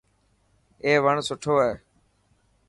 [0.83, 1.73] اي وڻ سٺو هي.